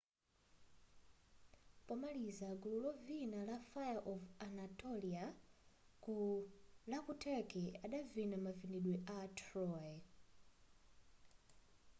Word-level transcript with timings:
pomaliza 1.87 2.47
gulu 2.61 2.79
lovina 2.85 3.39
la 3.49 3.57
fire 3.69 4.01
of 4.13 4.21
anatolia 4.47 5.25
la 6.89 6.99
kuturkey 7.05 7.67
adavina 7.85 8.37
mavinidwe 8.45 8.95
a 9.15 9.17
troy 9.39 9.91